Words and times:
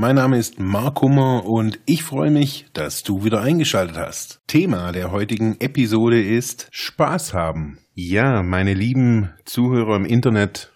Mein 0.00 0.14
Name 0.14 0.38
ist 0.38 0.60
Mark 0.60 1.00
Hummer 1.00 1.44
und 1.44 1.80
ich 1.84 2.04
freue 2.04 2.30
mich, 2.30 2.66
dass 2.72 3.02
du 3.02 3.24
wieder 3.24 3.40
eingeschaltet 3.40 3.96
hast. 3.96 4.40
Thema 4.46 4.92
der 4.92 5.10
heutigen 5.10 5.60
Episode 5.60 6.22
ist 6.22 6.68
Spaß 6.70 7.34
haben. 7.34 7.80
Ja, 7.94 8.44
meine 8.44 8.74
lieben 8.74 9.32
Zuhörer 9.44 9.96
im 9.96 10.04
Internet, 10.04 10.72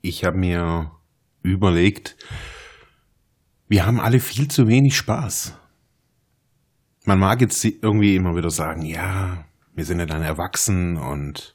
ich 0.00 0.24
habe 0.24 0.38
mir 0.38 0.90
überlegt, 1.42 2.16
wir 3.68 3.86
haben 3.86 4.00
alle 4.00 4.18
viel 4.18 4.48
zu 4.48 4.66
wenig 4.66 4.96
Spaß. 4.96 5.56
Man 7.04 7.20
mag 7.20 7.40
jetzt 7.42 7.64
irgendwie 7.64 8.16
immer 8.16 8.34
wieder 8.34 8.50
sagen, 8.50 8.84
ja, 8.84 9.44
wir 9.76 9.84
sind 9.84 10.00
ja 10.00 10.06
dann 10.06 10.22
erwachsen 10.22 10.96
und 10.96 11.54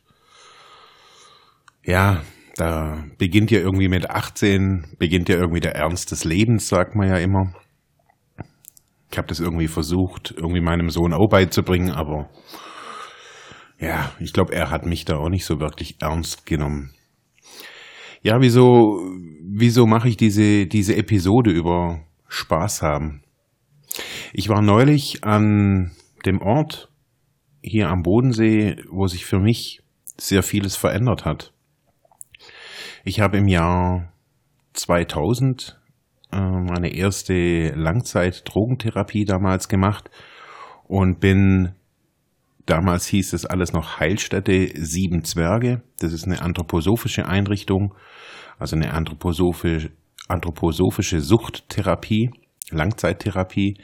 ja, 1.84 2.22
da 2.62 3.04
beginnt 3.18 3.50
ja 3.50 3.60
irgendwie 3.60 3.88
mit 3.88 4.10
18, 4.10 4.96
beginnt 5.00 5.30
ja 5.30 5.36
irgendwie 5.36 5.62
der 5.62 5.76
Ernst 5.76 6.12
des 6.12 6.26
Lebens, 6.26 6.68
sagt 6.68 6.96
man 6.96 7.10
ja 7.10 7.18
immer. 7.18 7.54
Ich 9.12 9.18
habe 9.18 9.28
das 9.28 9.40
irgendwie 9.40 9.68
versucht, 9.68 10.32
irgendwie 10.38 10.62
meinem 10.62 10.92
Sohn 10.92 11.12
auch 11.12 11.28
beizubringen, 11.28 11.90
aber 11.90 12.30
ja, 13.80 14.12
ich 14.20 14.32
glaube, 14.32 14.54
er 14.54 14.70
hat 14.70 14.86
mich 14.86 15.06
da 15.06 15.18
auch 15.18 15.30
nicht 15.30 15.44
so 15.44 15.60
wirklich 15.60 15.96
ernst 16.02 16.46
genommen. 16.46 16.92
Ja, 18.22 18.40
wieso, 18.40 19.02
wieso 19.42 19.88
mache 19.88 20.08
ich 20.08 20.16
diese, 20.16 20.68
diese 20.68 20.96
Episode 20.96 21.50
über 21.50 22.06
Spaß 22.28 22.84
haben? 22.84 23.24
Ich 24.34 24.50
war 24.50 24.62
neulich 24.62 25.24
an 25.24 25.92
dem 26.28 26.40
Ort 26.40 26.90
hier 27.64 27.90
am 27.90 28.04
Bodensee, 28.04 28.76
wo 28.88 29.08
sich 29.08 29.26
für 29.26 29.40
mich 29.40 29.82
sehr 30.16 30.44
vieles 30.44 30.76
verändert 30.76 31.26
hat. 31.26 31.54
Ich 33.04 33.20
habe 33.20 33.38
im 33.38 33.48
Jahr 33.48 34.12
2000 34.74 35.80
äh, 36.32 36.38
meine 36.38 36.94
erste 36.94 37.70
Langzeit-Drogentherapie 37.76 39.26
damals 39.26 39.68
gemacht 39.68 40.10
und 40.88 41.20
bin 41.20 41.74
Damals 42.66 43.08
hieß 43.08 43.34
es 43.34 43.46
alles 43.46 43.74
noch 43.74 44.00
Heilstätte 44.00 44.70
Sieben 44.76 45.24
Zwerge. 45.24 45.82
Das 46.00 46.14
ist 46.14 46.26
eine 46.26 46.42
anthroposophische 46.42 47.26
Einrichtung, 47.26 47.94
also 48.60 48.76
eine 48.76 48.94
anthroposophische, 48.94 49.92
anthroposophische 50.28 51.22
Suchttherapie, 51.22 52.32
Langzeittherapie. 52.70 53.78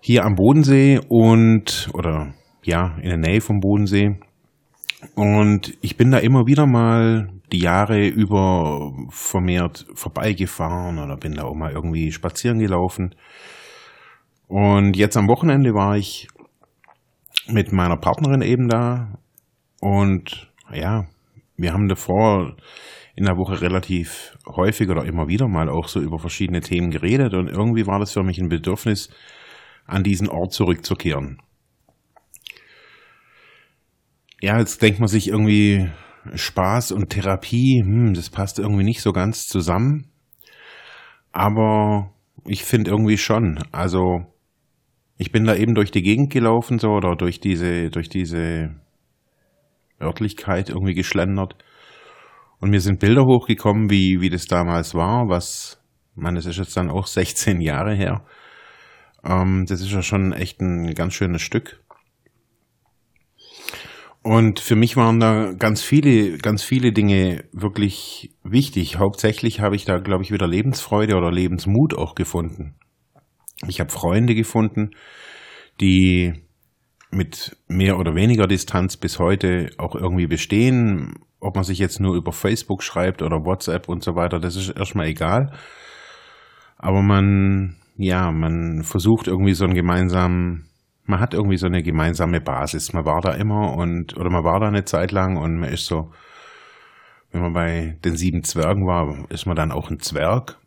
Hier 0.00 0.24
am 0.24 0.34
Bodensee 0.34 1.00
und, 1.08 1.88
oder 1.94 2.34
ja, 2.64 2.96
in 3.00 3.08
der 3.08 3.18
Nähe 3.18 3.40
vom 3.40 3.60
Bodensee. 3.60 4.18
Und 5.14 5.72
ich 5.80 5.96
bin 5.96 6.10
da 6.10 6.18
immer 6.18 6.46
wieder 6.46 6.66
mal 6.66 7.30
die 7.54 7.60
Jahre 7.60 8.08
über 8.08 8.92
vermehrt 9.10 9.86
vorbeigefahren 9.94 10.98
oder 10.98 11.16
bin 11.16 11.34
da 11.34 11.44
auch 11.44 11.54
mal 11.54 11.72
irgendwie 11.72 12.10
spazieren 12.10 12.58
gelaufen. 12.58 13.14
Und 14.48 14.96
jetzt 14.96 15.16
am 15.16 15.28
Wochenende 15.28 15.72
war 15.72 15.96
ich 15.96 16.26
mit 17.46 17.70
meiner 17.72 17.96
Partnerin 17.96 18.42
eben 18.42 18.68
da 18.68 19.18
und 19.80 20.50
ja, 20.72 21.06
wir 21.56 21.72
haben 21.72 21.88
davor 21.88 22.56
in 23.14 23.24
der 23.24 23.36
Woche 23.36 23.60
relativ 23.60 24.36
häufig 24.48 24.88
oder 24.88 25.04
immer 25.04 25.28
wieder 25.28 25.46
mal 25.46 25.68
auch 25.68 25.86
so 25.86 26.00
über 26.00 26.18
verschiedene 26.18 26.60
Themen 26.60 26.90
geredet 26.90 27.34
und 27.34 27.48
irgendwie 27.48 27.86
war 27.86 28.00
das 28.00 28.12
für 28.12 28.24
mich 28.24 28.40
ein 28.40 28.48
Bedürfnis, 28.48 29.10
an 29.86 30.02
diesen 30.02 30.28
Ort 30.28 30.52
zurückzukehren. 30.52 31.40
Ja, 34.40 34.58
jetzt 34.58 34.82
denkt 34.82 34.98
man 34.98 35.08
sich 35.08 35.28
irgendwie 35.28 35.88
Spaß 36.34 36.92
und 36.92 37.10
Therapie, 37.10 37.82
hm, 37.84 38.14
das 38.14 38.30
passt 38.30 38.58
irgendwie 38.58 38.84
nicht 38.84 39.02
so 39.02 39.12
ganz 39.12 39.46
zusammen. 39.46 40.10
Aber 41.32 42.12
ich 42.46 42.64
finde 42.64 42.90
irgendwie 42.90 43.18
schon. 43.18 43.58
Also 43.72 44.24
ich 45.16 45.32
bin 45.32 45.44
da 45.44 45.54
eben 45.54 45.74
durch 45.74 45.90
die 45.90 46.02
Gegend 46.02 46.32
gelaufen 46.32 46.78
so 46.78 46.88
oder 46.88 47.16
durch 47.16 47.40
diese, 47.40 47.90
durch 47.90 48.08
diese 48.08 48.74
Örtlichkeit 50.00 50.70
irgendwie 50.70 50.94
geschlendert. 50.94 51.56
Und 52.60 52.70
mir 52.70 52.80
sind 52.80 53.00
Bilder 53.00 53.24
hochgekommen, 53.24 53.90
wie, 53.90 54.20
wie 54.20 54.30
das 54.30 54.46
damals 54.46 54.94
war, 54.94 55.28
was, 55.28 55.80
man, 56.14 56.34
das 56.34 56.46
ist 56.46 56.58
jetzt 56.58 56.76
dann 56.76 56.90
auch 56.90 57.06
16 57.06 57.60
Jahre 57.60 57.94
her. 57.94 58.24
Ähm, 59.24 59.64
das 59.66 59.80
ist 59.80 59.90
ja 59.90 60.02
schon 60.02 60.32
echt 60.32 60.60
ein 60.60 60.94
ganz 60.94 61.14
schönes 61.14 61.42
Stück. 61.42 61.80
Und 64.24 64.58
für 64.58 64.74
mich 64.74 64.96
waren 64.96 65.20
da 65.20 65.52
ganz 65.52 65.82
viele, 65.82 66.38
ganz 66.38 66.62
viele 66.62 66.92
Dinge 66.92 67.44
wirklich 67.52 68.34
wichtig. 68.42 68.98
Hauptsächlich 68.98 69.60
habe 69.60 69.76
ich 69.76 69.84
da, 69.84 69.98
glaube 69.98 70.24
ich, 70.24 70.32
wieder 70.32 70.46
Lebensfreude 70.48 71.14
oder 71.14 71.30
Lebensmut 71.30 71.92
auch 71.94 72.14
gefunden. 72.14 72.74
Ich 73.68 73.80
habe 73.80 73.92
Freunde 73.92 74.34
gefunden, 74.34 74.92
die 75.78 76.32
mit 77.10 77.58
mehr 77.68 77.98
oder 77.98 78.14
weniger 78.14 78.46
Distanz 78.46 78.96
bis 78.96 79.18
heute 79.18 79.68
auch 79.76 79.94
irgendwie 79.94 80.26
bestehen. 80.26 81.16
Ob 81.38 81.56
man 81.56 81.64
sich 81.64 81.78
jetzt 81.78 82.00
nur 82.00 82.16
über 82.16 82.32
Facebook 82.32 82.82
schreibt 82.82 83.20
oder 83.20 83.44
WhatsApp 83.44 83.90
und 83.90 84.02
so 84.02 84.16
weiter, 84.16 84.40
das 84.40 84.56
ist 84.56 84.70
erstmal 84.70 85.08
egal. 85.08 85.52
Aber 86.78 87.02
man, 87.02 87.76
ja, 87.98 88.32
man 88.32 88.84
versucht 88.84 89.26
irgendwie 89.26 89.52
so 89.52 89.64
einen 89.64 89.74
gemeinsamen, 89.74 90.70
man 91.04 91.20
hat 91.20 91.34
irgendwie 91.34 91.56
so 91.56 91.66
eine 91.66 91.82
gemeinsame 91.82 92.40
Basis. 92.40 92.92
Man 92.92 93.04
war 93.04 93.20
da 93.20 93.32
immer 93.32 93.76
und, 93.76 94.16
oder 94.16 94.30
man 94.30 94.44
war 94.44 94.60
da 94.60 94.68
eine 94.68 94.84
Zeit 94.84 95.12
lang 95.12 95.36
und 95.36 95.58
man 95.58 95.70
ist 95.70 95.86
so, 95.86 96.12
wenn 97.30 97.42
man 97.42 97.52
bei 97.52 97.98
den 98.04 98.16
sieben 98.16 98.44
Zwergen 98.44 98.86
war, 98.86 99.30
ist 99.30 99.46
man 99.46 99.56
dann 99.56 99.72
auch 99.72 99.90
ein 99.90 100.00
Zwerg 100.00 100.58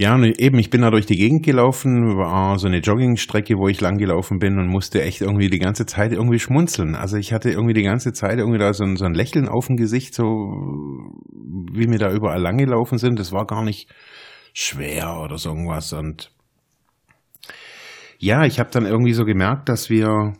ja, 0.00 0.14
und 0.14 0.22
eben, 0.22 0.60
ich 0.60 0.70
bin 0.70 0.82
da 0.82 0.92
durch 0.92 1.06
die 1.06 1.16
Gegend 1.16 1.44
gelaufen, 1.44 2.16
war 2.16 2.56
so 2.60 2.68
eine 2.68 2.78
Joggingstrecke, 2.78 3.58
wo 3.58 3.66
ich 3.66 3.80
lang 3.80 3.98
gelaufen 3.98 4.38
bin 4.38 4.56
und 4.56 4.68
musste 4.68 5.02
echt 5.02 5.20
irgendwie 5.20 5.50
die 5.50 5.58
ganze 5.58 5.86
Zeit 5.86 6.12
irgendwie 6.12 6.38
schmunzeln. 6.38 6.94
Also 6.94 7.16
ich 7.16 7.32
hatte 7.32 7.50
irgendwie 7.50 7.74
die 7.74 7.82
ganze 7.82 8.12
Zeit 8.12 8.38
irgendwie 8.38 8.60
da 8.60 8.72
so 8.72 8.84
ein, 8.84 8.94
so 8.94 9.04
ein 9.06 9.14
Lächeln 9.14 9.48
auf 9.48 9.66
dem 9.66 9.76
Gesicht, 9.76 10.14
so 10.14 10.54
wie 11.72 11.90
wir 11.90 11.98
da 11.98 12.12
überall 12.12 12.40
lang 12.40 12.58
gelaufen 12.58 12.98
sind. 12.98 13.18
Das 13.18 13.32
war 13.32 13.44
gar 13.44 13.64
nicht 13.64 13.88
schwer 14.52 15.20
oder 15.20 15.36
so 15.36 15.48
irgendwas. 15.48 15.92
Und 15.92 16.30
ja, 18.18 18.44
ich 18.44 18.58
habe 18.58 18.70
dann 18.70 18.84
irgendwie 18.84 19.12
so 19.14 19.24
gemerkt, 19.24 19.68
dass 19.68 19.90
wir 19.90 20.34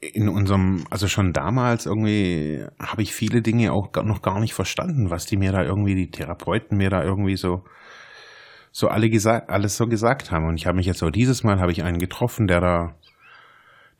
in 0.00 0.28
unserem, 0.28 0.86
also 0.88 1.08
schon 1.08 1.32
damals 1.32 1.84
irgendwie 1.84 2.64
habe 2.78 3.02
ich 3.02 3.12
viele 3.12 3.42
Dinge 3.42 3.72
auch 3.72 3.92
noch 4.02 4.22
gar 4.22 4.40
nicht 4.40 4.54
verstanden, 4.54 5.10
was 5.10 5.26
die 5.26 5.36
mir 5.36 5.52
da 5.52 5.62
irgendwie, 5.62 5.94
die 5.94 6.10
Therapeuten 6.10 6.78
mir 6.78 6.88
da 6.88 7.02
irgendwie 7.02 7.36
so 7.36 7.64
so 8.72 8.88
alle 8.88 9.10
gesagt, 9.10 9.50
alles 9.50 9.76
so 9.76 9.86
gesagt 9.86 10.30
haben. 10.30 10.46
Und 10.46 10.56
ich 10.56 10.66
habe 10.66 10.76
mich 10.76 10.86
jetzt 10.86 11.02
auch 11.02 11.10
dieses 11.10 11.42
Mal 11.42 11.60
habe 11.60 11.72
ich 11.72 11.82
einen 11.82 11.98
getroffen, 11.98 12.46
der 12.46 12.60
da, 12.60 12.94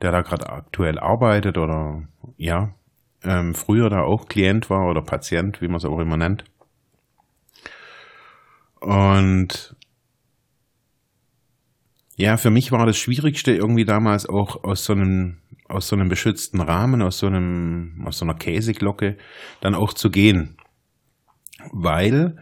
der 0.00 0.12
da 0.12 0.22
gerade 0.22 0.48
aktuell 0.48 0.98
arbeitet 0.98 1.58
oder 1.58 2.02
ja, 2.36 2.74
ähm, 3.24 3.54
früher 3.54 3.90
da 3.90 4.02
auch 4.02 4.26
Klient 4.26 4.70
war 4.70 4.88
oder 4.88 5.02
Patient, 5.02 5.60
wie 5.60 5.66
man 5.66 5.76
es 5.76 5.84
auch 5.84 5.98
immer 5.98 6.16
nennt. 6.16 6.44
Und 8.80 9.76
ja, 12.20 12.36
für 12.36 12.50
mich 12.50 12.70
war 12.70 12.84
das 12.84 12.98
Schwierigste 12.98 13.52
irgendwie 13.52 13.86
damals 13.86 14.28
auch 14.28 14.62
aus 14.62 14.84
so 14.84 14.92
einem, 14.92 15.38
aus 15.68 15.88
so 15.88 15.96
einem 15.96 16.10
beschützten 16.10 16.60
Rahmen, 16.60 17.00
aus 17.00 17.18
so 17.18 17.26
einem, 17.26 18.04
aus 18.04 18.18
so 18.18 18.26
einer 18.26 18.34
Käseglocke 18.34 19.16
dann 19.62 19.74
auch 19.74 19.94
zu 19.94 20.10
gehen. 20.10 20.58
Weil 21.72 22.36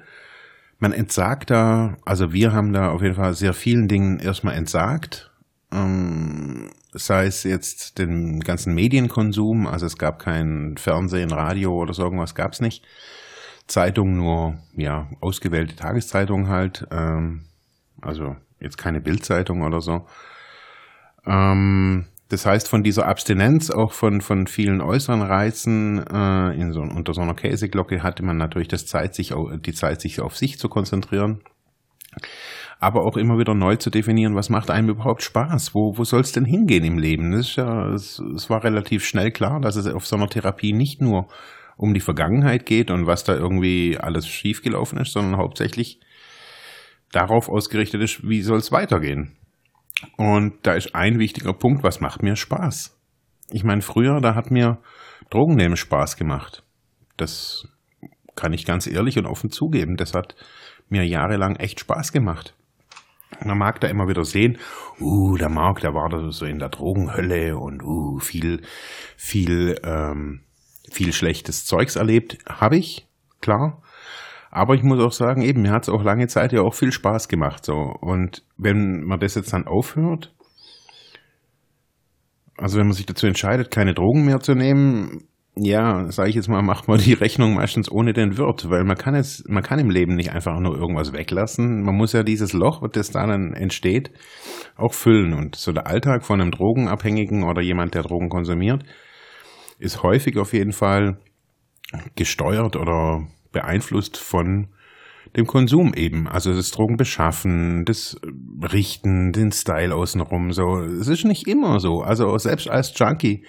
man 0.80 0.92
entsagt 0.92 1.50
da, 1.50 1.96
also 2.04 2.32
wir 2.32 2.52
haben 2.52 2.72
da 2.72 2.90
auf 2.90 3.02
jeden 3.02 3.14
Fall 3.14 3.34
sehr 3.34 3.52
vielen 3.52 3.86
Dingen 3.86 4.18
erstmal 4.18 4.54
entsagt. 4.54 5.30
Ähm, 5.72 6.72
sei 6.92 7.26
es 7.26 7.44
jetzt 7.44 8.00
den 8.00 8.40
ganzen 8.40 8.74
Medienkonsum, 8.74 9.68
also 9.68 9.86
es 9.86 9.96
gab 9.96 10.18
kein 10.18 10.74
Fernsehen, 10.76 11.30
Radio 11.30 11.72
oder 11.72 11.94
so 11.94 12.02
irgendwas 12.02 12.34
gab 12.34 12.52
es 12.52 12.60
nicht. 12.60 12.84
Zeitungen 13.68 14.16
nur, 14.16 14.58
ja, 14.76 15.08
ausgewählte 15.20 15.76
Tageszeitungen 15.76 16.48
halt, 16.48 16.84
ähm, 16.90 17.44
also 18.00 18.34
jetzt 18.60 18.78
keine 18.78 19.00
Bildzeitung 19.00 19.62
oder 19.62 19.80
so. 19.80 20.06
Ähm, 21.26 22.06
das 22.28 22.44
heißt, 22.44 22.68
von 22.68 22.82
dieser 22.82 23.06
Abstinenz, 23.06 23.70
auch 23.70 23.92
von, 23.92 24.20
von 24.20 24.46
vielen 24.46 24.80
äußeren 24.80 25.22
Reizen 25.22 26.04
äh, 26.06 26.54
in 26.60 26.72
so, 26.72 26.80
unter 26.82 27.14
so 27.14 27.22
einer 27.22 27.34
Käseglocke 27.34 28.02
hatte 28.02 28.22
man 28.22 28.36
natürlich 28.36 28.68
das 28.68 28.86
Zeit, 28.86 29.14
sich, 29.14 29.32
die 29.64 29.72
Zeit, 29.72 30.00
sich 30.00 30.20
auf 30.20 30.36
sich 30.36 30.58
zu 30.58 30.68
konzentrieren. 30.68 31.40
aber 32.80 33.04
auch 33.04 33.16
immer 33.16 33.38
wieder 33.38 33.54
neu 33.54 33.76
zu 33.76 33.90
definieren, 33.90 34.34
was 34.34 34.50
macht 34.50 34.70
einem 34.70 34.90
überhaupt 34.90 35.22
Spaß? 35.22 35.74
Wo, 35.74 35.98
wo 35.98 36.04
soll 36.04 36.20
es 36.20 36.32
denn 36.32 36.44
hingehen 36.44 36.84
im 36.84 36.98
Leben? 36.98 37.32
Das 37.32 37.40
ist 37.40 37.56
ja, 37.56 37.88
es, 37.92 38.18
es 38.36 38.48
war 38.50 38.62
relativ 38.62 39.04
schnell 39.04 39.30
klar, 39.30 39.60
dass 39.60 39.76
es 39.76 39.86
auf 39.86 40.06
so 40.06 40.16
einer 40.16 40.28
Therapie 40.28 40.72
nicht 40.72 41.00
nur 41.00 41.28
um 41.76 41.94
die 41.94 42.00
Vergangenheit 42.00 42.66
geht 42.66 42.90
und 42.90 43.06
was 43.06 43.24
da 43.24 43.34
irgendwie 43.34 43.98
alles 43.98 44.26
schiefgelaufen 44.28 44.98
ist, 44.98 45.12
sondern 45.12 45.38
hauptsächlich 45.38 46.00
darauf 47.12 47.48
ausgerichtet 47.48 48.02
ist, 48.02 48.28
wie 48.28 48.42
soll 48.42 48.58
es 48.58 48.72
weitergehen. 48.72 49.36
Und 50.16 50.54
da 50.62 50.74
ist 50.74 50.94
ein 50.94 51.18
wichtiger 51.18 51.52
Punkt, 51.52 51.82
was 51.82 52.00
macht 52.00 52.22
mir 52.22 52.36
Spaß? 52.36 52.96
Ich 53.50 53.64
meine, 53.64 53.82
früher, 53.82 54.20
da 54.20 54.34
hat 54.34 54.50
mir 54.50 54.78
Drogennehmen 55.30 55.76
Spaß 55.76 56.16
gemacht. 56.16 56.62
Das 57.16 57.66
kann 58.36 58.52
ich 58.52 58.64
ganz 58.64 58.86
ehrlich 58.86 59.18
und 59.18 59.26
offen 59.26 59.50
zugeben. 59.50 59.96
Das 59.96 60.14
hat 60.14 60.36
mir 60.88 61.04
jahrelang 61.04 61.56
echt 61.56 61.80
Spaß 61.80 62.12
gemacht. 62.12 62.54
Man 63.44 63.58
mag 63.58 63.80
da 63.80 63.88
immer 63.88 64.08
wieder 64.08 64.24
sehen, 64.24 64.58
uh, 65.00 65.36
der 65.36 65.50
Marc, 65.50 65.80
der 65.80 65.92
war 65.92 66.08
da 66.08 66.30
so 66.30 66.46
in 66.46 66.58
der 66.58 66.70
Drogenhölle 66.70 67.56
und 67.56 67.82
uh, 67.82 68.18
viel, 68.18 68.62
viel, 69.16 69.78
ähm, 69.84 70.40
viel 70.90 71.12
schlechtes 71.12 71.66
Zeugs 71.66 71.96
erlebt. 71.96 72.38
Habe 72.48 72.76
ich, 72.76 73.06
klar. 73.40 73.82
Aber 74.58 74.74
ich 74.74 74.82
muss 74.82 74.98
auch 74.98 75.12
sagen, 75.12 75.42
eben, 75.42 75.62
mir 75.62 75.70
hat 75.70 75.84
es 75.84 75.88
auch 75.88 76.02
lange 76.02 76.26
Zeit 76.26 76.52
ja 76.52 76.62
auch 76.62 76.74
viel 76.74 76.90
Spaß 76.90 77.28
gemacht. 77.28 77.64
So. 77.64 77.74
Und 77.74 78.42
wenn 78.56 79.04
man 79.04 79.20
das 79.20 79.36
jetzt 79.36 79.52
dann 79.52 79.68
aufhört, 79.68 80.34
also 82.56 82.76
wenn 82.76 82.86
man 82.86 82.94
sich 82.94 83.06
dazu 83.06 83.28
entscheidet, 83.28 83.70
keine 83.70 83.94
Drogen 83.94 84.24
mehr 84.24 84.40
zu 84.40 84.56
nehmen, 84.56 85.28
ja, 85.54 86.10
sage 86.10 86.30
ich 86.30 86.34
jetzt 86.34 86.48
mal, 86.48 86.62
macht 86.62 86.88
man 86.88 86.98
die 86.98 87.12
Rechnung 87.12 87.54
meistens 87.54 87.88
ohne 87.88 88.12
den 88.12 88.36
Wirt, 88.36 88.68
weil 88.68 88.82
man 88.82 88.96
kann 88.96 89.14
es, 89.14 89.44
man 89.46 89.62
kann 89.62 89.78
im 89.78 89.90
Leben 89.90 90.16
nicht 90.16 90.32
einfach 90.32 90.58
nur 90.58 90.76
irgendwas 90.76 91.12
weglassen. 91.12 91.84
Man 91.84 91.94
muss 91.94 92.12
ja 92.12 92.24
dieses 92.24 92.52
Loch, 92.52 92.82
das 92.90 93.12
da 93.12 93.28
dann 93.28 93.52
entsteht, 93.52 94.10
auch 94.74 94.92
füllen. 94.92 95.34
Und 95.34 95.54
so 95.54 95.70
der 95.70 95.86
Alltag 95.86 96.24
von 96.24 96.40
einem 96.40 96.50
Drogenabhängigen 96.50 97.44
oder 97.44 97.62
jemand, 97.62 97.94
der 97.94 98.02
Drogen 98.02 98.28
konsumiert, 98.28 98.82
ist 99.78 100.02
häufig 100.02 100.36
auf 100.36 100.52
jeden 100.52 100.72
Fall 100.72 101.18
gesteuert 102.16 102.74
oder 102.74 103.24
beeinflusst 103.58 104.16
von 104.16 104.68
dem 105.36 105.46
Konsum 105.46 105.92
eben. 105.94 106.26
Also 106.26 106.54
das 106.54 106.70
Drogenbeschaffen, 106.70 107.84
das 107.84 108.16
Richten, 108.72 109.32
den 109.32 109.52
Style 109.52 109.94
außenrum. 109.94 110.52
So, 110.52 110.78
es 110.80 111.08
ist 111.08 111.24
nicht 111.24 111.46
immer 111.46 111.80
so. 111.80 112.00
Also 112.00 112.38
selbst 112.38 112.68
als 112.68 112.92
Junkie 112.96 113.44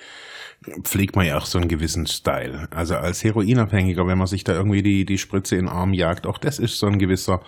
pflegt 0.84 1.16
man 1.16 1.26
ja 1.26 1.38
auch 1.38 1.46
so 1.46 1.58
einen 1.58 1.70
gewissen 1.70 2.06
Style. 2.06 2.68
Also 2.72 2.96
als 2.96 3.24
Heroinabhängiger, 3.24 4.06
wenn 4.08 4.18
man 4.18 4.28
sich 4.28 4.44
da 4.44 4.54
irgendwie 4.54 4.82
die, 4.82 5.06
die 5.06 5.18
Spritze 5.18 5.56
in 5.56 5.66
den 5.66 5.70
Arm 5.70 5.94
jagt, 5.94 6.28
auch 6.28 6.38
das 6.38 6.60
ist 6.60 6.80
so 6.80 6.88
ein 6.88 7.00
gewisser 7.00 7.42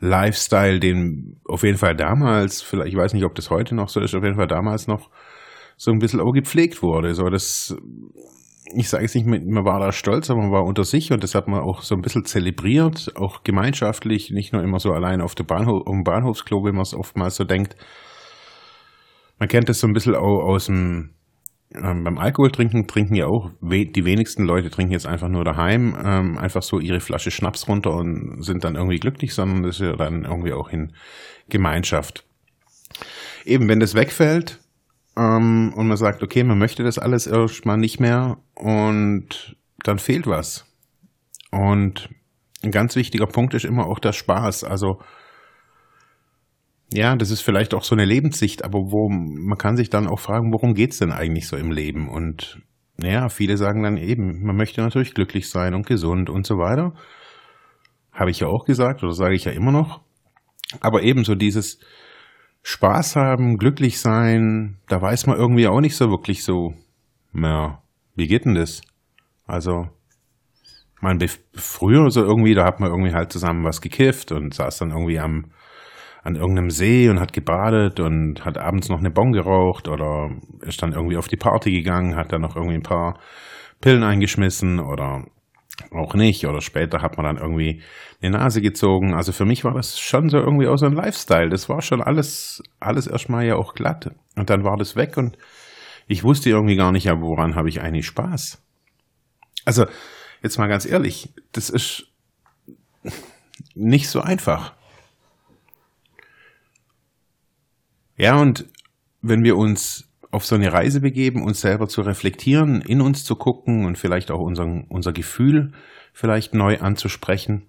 Lifestyle, 0.00 0.80
den 0.80 1.40
auf 1.44 1.62
jeden 1.62 1.78
Fall 1.78 1.94
damals, 1.94 2.62
vielleicht, 2.62 2.92
ich 2.92 2.96
weiß 2.96 3.12
nicht, 3.14 3.24
ob 3.24 3.34
das 3.34 3.50
heute 3.50 3.74
noch 3.74 3.88
so 3.88 4.00
ist, 4.00 4.14
auf 4.14 4.24
jeden 4.24 4.36
Fall 4.36 4.46
damals 4.46 4.86
noch 4.86 5.10
so 5.76 5.92
ein 5.92 5.98
bisschen 5.98 6.20
auch 6.20 6.32
gepflegt 6.32 6.82
wurde. 6.82 7.14
So 7.14 7.28
das, 7.28 7.76
ich 8.74 8.88
sage 8.88 9.04
es 9.04 9.14
nicht, 9.14 9.26
man 9.26 9.64
war 9.64 9.80
da 9.80 9.92
stolz, 9.92 10.30
aber 10.30 10.40
man 10.40 10.52
war 10.52 10.64
unter 10.64 10.84
sich 10.84 11.12
und 11.12 11.22
das 11.22 11.34
hat 11.34 11.48
man 11.48 11.60
auch 11.60 11.82
so 11.82 11.94
ein 11.94 12.02
bisschen 12.02 12.24
zelebriert, 12.24 13.12
auch 13.16 13.42
gemeinschaftlich, 13.42 14.30
nicht 14.30 14.52
nur 14.52 14.62
immer 14.62 14.78
so 14.78 14.92
allein 14.92 15.20
auf 15.20 15.34
der 15.34 15.44
Bahnhof, 15.44 15.86
um 15.86 16.04
Bahnhofsklo, 16.04 16.64
wie 16.64 16.72
man 16.72 16.82
es 16.82 16.94
oftmals 16.94 17.36
so 17.36 17.44
denkt. 17.44 17.76
Man 19.38 19.48
kennt 19.48 19.68
das 19.68 19.80
so 19.80 19.86
ein 19.86 19.92
bisschen 19.92 20.14
auch 20.14 20.42
aus 20.42 20.66
dem 20.66 21.10
ähm, 21.74 22.02
beim 22.02 22.16
Alkohol 22.16 22.50
trinken 22.50 22.86
trinken 22.86 23.14
ja 23.14 23.26
auch 23.26 23.50
we 23.60 23.84
die 23.84 24.06
wenigsten 24.06 24.44
Leute 24.44 24.70
trinken 24.70 24.92
jetzt 24.92 25.06
einfach 25.06 25.28
nur 25.28 25.44
daheim 25.44 25.94
ähm, 26.02 26.38
einfach 26.38 26.62
so 26.62 26.80
ihre 26.80 27.00
Flasche 27.00 27.30
Schnaps 27.30 27.68
runter 27.68 27.94
und 27.94 28.42
sind 28.42 28.64
dann 28.64 28.74
irgendwie 28.74 28.98
glücklich, 28.98 29.34
sondern 29.34 29.62
das 29.62 29.76
ist 29.76 29.86
ja 29.86 29.96
dann 29.96 30.24
irgendwie 30.24 30.54
auch 30.54 30.70
in 30.70 30.92
Gemeinschaft. 31.50 32.24
Eben, 33.44 33.68
wenn 33.68 33.80
das 33.80 33.94
wegfällt 33.94 34.60
ähm, 35.18 35.72
und 35.74 35.88
man 35.88 35.96
sagt, 35.96 36.22
okay, 36.22 36.44
man 36.44 36.58
möchte 36.58 36.84
das 36.84 36.98
alles 36.98 37.26
erstmal 37.26 37.76
nicht 37.76 37.98
mehr 37.98 38.38
und 38.54 39.56
dann 39.82 39.98
fehlt 39.98 40.26
was. 40.26 40.66
Und 41.50 42.08
ein 42.62 42.70
ganz 42.70 42.94
wichtiger 42.96 43.26
Punkt 43.26 43.54
ist 43.54 43.64
immer 43.64 43.86
auch 43.86 43.98
der 43.98 44.12
Spaß. 44.12 44.64
Also 44.64 45.00
ja, 46.92 47.16
das 47.16 47.30
ist 47.30 47.42
vielleicht 47.42 47.74
auch 47.74 47.84
so 47.84 47.94
eine 47.94 48.04
Lebenssicht, 48.04 48.64
aber 48.64 48.78
wo 48.78 49.08
man 49.08 49.58
kann 49.58 49.76
sich 49.76 49.90
dann 49.90 50.06
auch 50.06 50.20
fragen, 50.20 50.52
worum 50.52 50.74
geht's 50.74 50.98
denn 50.98 51.12
eigentlich 51.12 51.46
so 51.48 51.56
im 51.56 51.70
Leben? 51.70 52.08
Und 52.08 52.62
naja, 52.96 53.28
viele 53.28 53.56
sagen 53.56 53.82
dann 53.82 53.96
eben, 53.96 54.42
man 54.42 54.56
möchte 54.56 54.80
natürlich 54.80 55.14
glücklich 55.14 55.50
sein 55.50 55.74
und 55.74 55.86
gesund 55.86 56.30
und 56.30 56.46
so 56.46 56.58
weiter. 56.58 56.94
Habe 58.12 58.30
ich 58.30 58.40
ja 58.40 58.48
auch 58.48 58.64
gesagt 58.64 59.02
oder 59.02 59.12
sage 59.12 59.34
ich 59.34 59.44
ja 59.44 59.52
immer 59.52 59.72
noch. 59.72 60.00
Aber 60.80 61.02
ebenso 61.02 61.34
dieses 61.34 61.78
Spaß 62.62 63.16
haben, 63.16 63.58
glücklich 63.58 64.00
sein, 64.00 64.78
da 64.88 65.00
weiß 65.00 65.26
man 65.26 65.38
irgendwie 65.38 65.68
auch 65.68 65.80
nicht 65.80 65.96
so 65.96 66.10
wirklich 66.10 66.44
so, 66.44 66.74
ja, 67.32 67.82
wie 68.14 68.26
geht 68.26 68.44
denn 68.44 68.54
das? 68.54 68.82
Also, 69.46 69.88
man 71.00 71.18
früher 71.54 72.10
so 72.10 72.22
irgendwie, 72.22 72.54
da 72.54 72.64
hat 72.64 72.80
man 72.80 72.90
irgendwie 72.90 73.14
halt 73.14 73.32
zusammen 73.32 73.64
was 73.64 73.80
gekifft 73.80 74.32
und 74.32 74.54
saß 74.54 74.78
dann 74.78 74.90
irgendwie 74.90 75.18
am 75.18 75.46
an 76.24 76.34
irgendeinem 76.34 76.70
See 76.70 77.08
und 77.08 77.20
hat 77.20 77.32
gebadet 77.32 78.00
und 78.00 78.44
hat 78.44 78.58
abends 78.58 78.88
noch 78.88 78.98
eine 78.98 79.10
Bon 79.10 79.32
geraucht 79.32 79.88
oder 79.88 80.30
ist 80.60 80.82
dann 80.82 80.92
irgendwie 80.92 81.16
auf 81.16 81.28
die 81.28 81.36
Party 81.36 81.70
gegangen, 81.70 82.16
hat 82.16 82.32
dann 82.32 82.42
noch 82.42 82.56
irgendwie 82.56 82.74
ein 82.74 82.82
paar 82.82 83.18
Pillen 83.80 84.02
eingeschmissen 84.02 84.80
oder 84.80 85.24
auch 85.90 86.14
nicht. 86.14 86.46
Oder 86.46 86.60
später 86.60 87.02
hat 87.02 87.16
man 87.16 87.26
dann 87.26 87.36
irgendwie 87.36 87.82
eine 88.20 88.36
Nase 88.36 88.60
gezogen. 88.60 89.14
Also 89.14 89.32
für 89.32 89.44
mich 89.44 89.64
war 89.64 89.74
das 89.74 89.98
schon 89.98 90.28
so 90.28 90.38
irgendwie 90.38 90.68
auch 90.68 90.76
so 90.76 90.86
ein 90.86 90.94
Lifestyle. 90.94 91.48
Das 91.48 91.68
war 91.68 91.82
schon 91.82 92.02
alles, 92.02 92.62
alles 92.80 93.06
erstmal 93.06 93.46
ja 93.46 93.56
auch 93.56 93.74
glatt. 93.74 94.10
Und 94.36 94.50
dann 94.50 94.64
war 94.64 94.76
das 94.76 94.96
weg 94.96 95.16
und 95.16 95.36
ich 96.06 96.24
wusste 96.24 96.50
irgendwie 96.50 96.76
gar 96.76 96.90
nicht, 96.90 97.04
ja, 97.04 97.20
woran 97.20 97.54
habe 97.54 97.68
ich 97.68 97.80
eigentlich 97.80 98.06
Spaß. 98.06 98.62
Also, 99.64 99.86
jetzt 100.42 100.58
mal 100.58 100.66
ganz 100.66 100.86
ehrlich, 100.86 101.34
das 101.52 101.68
ist 101.68 102.06
nicht 103.74 104.08
so 104.08 104.20
einfach. 104.20 104.72
Ja, 108.16 108.36
und 108.36 108.66
wenn 109.20 109.44
wir 109.44 109.56
uns 109.56 110.07
auf 110.30 110.44
so 110.44 110.54
eine 110.54 110.72
Reise 110.72 111.00
begeben, 111.00 111.42
uns 111.42 111.60
selber 111.60 111.88
zu 111.88 112.02
reflektieren, 112.02 112.82
in 112.82 113.00
uns 113.00 113.24
zu 113.24 113.36
gucken 113.36 113.86
und 113.86 113.96
vielleicht 113.96 114.30
auch 114.30 114.40
unseren, 114.40 114.84
unser 114.88 115.12
Gefühl 115.12 115.72
vielleicht 116.12 116.54
neu 116.54 116.80
anzusprechen, 116.80 117.68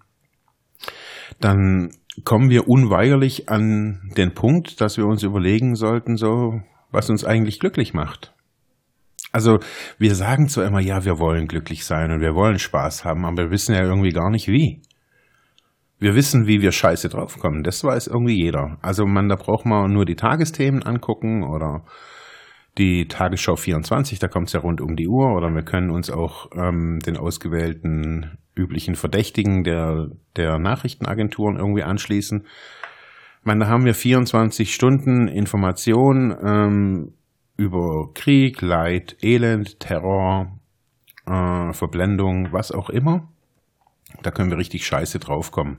dann 1.40 1.92
kommen 2.26 2.50
wir 2.50 2.68
unweigerlich 2.68 3.50
an 3.50 4.12
den 4.18 4.34
Punkt, 4.34 4.82
dass 4.82 4.98
wir 4.98 5.06
uns 5.06 5.24
überlegen 5.24 5.76
sollten, 5.76 6.18
so, 6.18 6.62
was 6.92 7.10
uns 7.10 7.24
eigentlich 7.24 7.60
glücklich 7.60 7.94
macht. 7.94 8.34
Also 9.32 9.60
wir 10.00 10.16
sagen 10.16 10.50
zwar 10.50 10.66
immer, 10.66 10.80
ja, 10.80 11.06
wir 11.06 11.20
wollen 11.20 11.48
glücklich 11.48 11.86
sein 11.86 12.12
und 12.12 12.20
wir 12.20 12.34
wollen 12.34 12.58
Spaß 12.58 13.06
haben, 13.06 13.26
aber 13.26 13.44
wir 13.44 13.52
wissen 13.52 13.76
ja 13.76 13.84
irgendwie 13.84 14.12
gar 14.12 14.32
nicht 14.32 14.48
wie. 14.48 14.82
Wir 16.00 16.16
wissen, 16.16 16.48
wie 16.48 16.62
wir 16.62 16.72
scheiße 16.72 17.10
draufkommen. 17.10 17.64
Das 17.64 17.84
weiß 17.84 18.08
irgendwie 18.08 18.42
jeder. 18.42 18.78
Also 18.82 19.06
man, 19.06 19.30
da 19.30 19.36
braucht 19.36 19.66
man 19.66 19.94
nur 19.94 20.06
die 20.06 20.16
Tagesthemen 20.16 20.82
angucken 20.82 21.44
oder 21.44 21.84
die 22.80 23.08
Tagesschau 23.08 23.56
24, 23.56 24.20
da 24.20 24.28
kommt 24.28 24.48
es 24.48 24.54
ja 24.54 24.62
rund 24.62 24.82
um 24.82 24.96
die 24.96 25.08
Uhr. 25.08 25.36
Oder 25.36 25.54
wir 25.54 25.64
können 25.64 25.92
uns 25.92 26.10
auch 26.10 26.50
ähm, 26.56 27.00
den 27.00 27.18
ausgewählten 27.18 28.38
üblichen 28.56 28.96
Verdächtigen 28.96 29.64
der, 29.64 30.10
der 30.36 30.58
Nachrichtenagenturen 30.58 31.58
irgendwie 31.58 31.84
anschließen. 31.84 32.46
Ich 33.40 33.46
meine, 33.46 33.66
da 33.66 33.68
haben 33.70 33.86
wir 33.86 33.94
24 33.94 34.74
Stunden 34.74 35.28
Information 35.28 36.36
ähm, 36.44 37.14
über 37.58 38.14
Krieg, 38.14 38.62
Leid, 38.62 39.18
Elend, 39.22 39.80
Terror, 39.80 40.60
äh, 41.26 41.74
Verblendung, 41.74 42.52
was 42.52 42.72
auch 42.72 42.90
immer. 42.90 43.28
Da 44.24 44.32
können 44.32 44.50
wir 44.50 44.58
richtig 44.58 44.86
scheiße 44.86 45.20
draufkommen. 45.20 45.78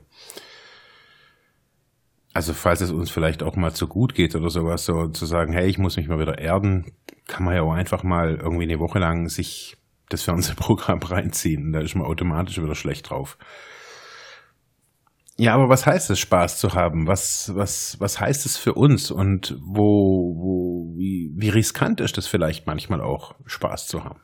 Also 2.33 2.53
falls 2.53 2.81
es 2.81 2.91
uns 2.91 3.11
vielleicht 3.11 3.43
auch 3.43 3.55
mal 3.57 3.73
zu 3.73 3.87
gut 3.87 4.15
geht 4.15 4.35
oder 4.35 4.49
sowas, 4.49 4.85
so 4.85 5.07
zu 5.09 5.25
sagen, 5.25 5.51
hey, 5.51 5.67
ich 5.67 5.77
muss 5.77 5.97
mich 5.97 6.07
mal 6.07 6.19
wieder 6.19 6.39
erden, 6.39 6.93
kann 7.27 7.43
man 7.43 7.55
ja 7.55 7.61
auch 7.61 7.73
einfach 7.73 8.03
mal 8.03 8.35
irgendwie 8.35 8.63
eine 8.63 8.79
Woche 8.79 8.99
lang 8.99 9.27
sich 9.27 9.77
das 10.09 10.23
Fernsehprogramm 10.23 10.99
reinziehen. 11.03 11.73
Da 11.73 11.81
ist 11.81 11.95
man 11.95 12.05
automatisch 12.05 12.61
wieder 12.61 12.75
schlecht 12.75 13.09
drauf. 13.09 13.37
Ja, 15.37 15.55
aber 15.55 15.69
was 15.69 15.85
heißt 15.85 16.09
es, 16.11 16.19
Spaß 16.19 16.59
zu 16.59 16.73
haben? 16.73 17.07
Was, 17.07 17.51
was, 17.55 17.99
was 17.99 18.19
heißt 18.19 18.45
es 18.45 18.57
für 18.57 18.73
uns? 18.73 19.11
Und 19.11 19.57
wo, 19.59 20.35
wo, 20.37 20.97
wie, 20.97 21.31
wie 21.35 21.49
riskant 21.49 21.99
ist 21.99 22.17
es 22.17 22.27
vielleicht 22.27 22.67
manchmal 22.67 23.01
auch, 23.01 23.33
Spaß 23.45 23.87
zu 23.87 24.03
haben? 24.03 24.21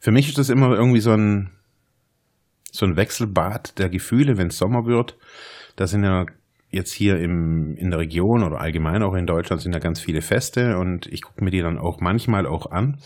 Für 0.00 0.12
mich 0.12 0.28
ist 0.28 0.38
das 0.38 0.48
immer 0.48 0.70
irgendwie 0.76 1.00
so 1.00 1.12
ein, 1.12 1.50
so 2.70 2.86
ein 2.86 2.96
Wechselbad 2.96 3.78
der 3.78 3.88
Gefühle, 3.88 4.38
wenn 4.38 4.48
es 4.48 4.58
Sommer 4.58 4.86
wird. 4.86 5.18
Da 5.78 5.86
sind 5.86 6.02
ja 6.02 6.26
jetzt 6.70 6.92
hier 6.92 7.18
im, 7.20 7.76
in 7.76 7.90
der 7.90 8.00
Region 8.00 8.42
oder 8.42 8.60
allgemein 8.60 9.04
auch 9.04 9.14
in 9.14 9.26
Deutschland 9.26 9.62
sind 9.62 9.72
ja 9.72 9.78
ganz 9.78 10.00
viele 10.00 10.22
Feste 10.22 10.76
und 10.76 11.06
ich 11.06 11.22
gucke 11.22 11.44
mir 11.44 11.50
die 11.50 11.60
dann 11.60 11.78
auch 11.78 12.00
manchmal 12.00 12.46
auch 12.46 12.72
an. 12.72 12.98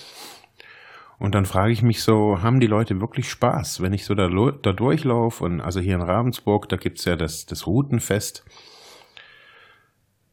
Und 1.18 1.34
dann 1.34 1.44
frage 1.44 1.70
ich 1.70 1.82
mich 1.82 2.02
so, 2.02 2.42
haben 2.42 2.60
die 2.60 2.66
Leute 2.66 2.98
wirklich 3.00 3.28
Spaß, 3.28 3.82
wenn 3.82 3.92
ich 3.92 4.06
so 4.06 4.14
da, 4.14 4.28
da 4.28 4.72
durchlaufe? 4.72 5.44
Und 5.44 5.60
also 5.60 5.80
hier 5.80 5.96
in 5.96 6.00
Ravensburg, 6.00 6.68
da 6.70 6.76
gibt's 6.76 7.04
ja 7.04 7.14
das, 7.14 7.44
das 7.44 7.66
Routenfest. 7.66 8.42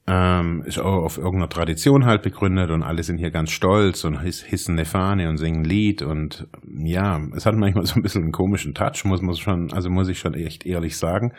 Ähm, 0.07 0.63
ist 0.65 0.79
auch 0.79 1.03
auf 1.03 1.17
irgendeiner 1.17 1.49
Tradition 1.49 2.05
halt 2.05 2.21
begründet 2.21 2.71
und 2.71 2.83
alle 2.83 3.03
sind 3.03 3.17
hier 3.17 3.31
ganz 3.31 3.51
stolz 3.51 4.05
und 4.05 4.21
hissen 4.21 4.75
eine 4.75 4.85
Fahne 4.85 5.27
und 5.27 5.37
singen 5.37 5.63
ein 5.63 5.65
Lied 5.65 6.01
und 6.01 6.47
ja, 6.65 7.21
es 7.35 7.45
hat 7.45 7.55
manchmal 7.55 7.85
so 7.85 7.95
ein 7.95 8.01
bisschen 8.01 8.23
einen 8.23 8.31
komischen 8.31 8.73
Touch, 8.73 9.03
muss 9.03 9.21
man 9.21 9.35
schon, 9.35 9.71
also 9.73 9.89
muss 9.91 10.07
ich 10.07 10.17
schon 10.17 10.33
echt 10.33 10.65
ehrlich 10.65 10.97
sagen. 10.97 11.33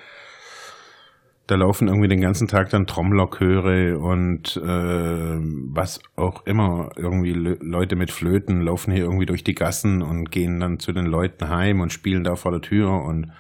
Da 1.51 1.57
laufen 1.57 1.89
irgendwie 1.89 2.07
den 2.07 2.21
ganzen 2.21 2.47
Tag 2.47 2.71
dann 2.71 2.87
Trommlerchöre 2.87 3.99
und 3.99 4.57
äh, 4.57 4.61
was 4.63 6.01
auch 6.15 6.47
immer. 6.47 6.91
Irgendwie 6.97 7.33
Le 7.33 7.59
Leute 7.61 7.97
mit 7.97 8.13
Flöten 8.13 8.61
laufen 8.61 8.93
hier 8.93 9.03
irgendwie 9.03 9.27
durch 9.27 9.43
die 9.43 9.57
Gassen 9.57 10.01
und 10.01 10.31
gehen 10.31 10.61
dann 10.61 10.79
zu 10.79 10.93
den 10.93 11.07
Leuten 11.07 11.49
heim 11.49 11.81
und 11.81 11.93
spielen 11.93 12.23
da 12.23 12.37
vor 12.37 12.53
der 12.53 12.61
Tür 12.61 13.03
und 13.03 13.33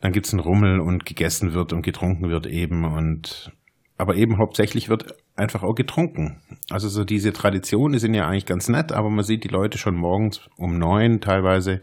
dann 0.00 0.12
gibt's 0.12 0.32
einen 0.32 0.38
Rummel 0.38 0.78
und 0.78 1.04
gegessen 1.04 1.54
wird 1.54 1.72
und 1.72 1.82
getrunken 1.82 2.30
wird 2.30 2.46
eben 2.46 2.84
und 2.84 3.50
aber 3.98 4.14
eben 4.14 4.38
hauptsächlich 4.38 4.88
wird 4.88 5.16
einfach 5.34 5.64
auch 5.64 5.74
getrunken. 5.74 6.40
Also 6.70 6.88
so 6.88 7.02
diese 7.02 7.32
Traditionen 7.32 7.98
sind 7.98 8.14
ja 8.14 8.28
eigentlich 8.28 8.46
ganz 8.46 8.68
nett, 8.68 8.92
aber 8.92 9.10
man 9.10 9.24
sieht 9.24 9.42
die 9.42 9.48
Leute 9.48 9.76
schon 9.76 9.96
morgens 9.96 10.48
um 10.56 10.78
neun 10.78 11.20
teilweise 11.20 11.80